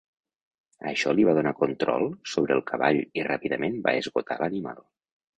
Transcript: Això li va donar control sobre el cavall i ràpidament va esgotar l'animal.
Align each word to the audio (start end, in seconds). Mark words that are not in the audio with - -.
Això 0.91 1.11
li 1.17 1.25
va 1.27 1.33
donar 1.39 1.51
control 1.59 2.05
sobre 2.31 2.55
el 2.59 2.63
cavall 2.71 3.01
i 3.19 3.25
ràpidament 3.27 3.77
va 3.89 3.93
esgotar 3.99 4.39
l'animal. 4.41 4.81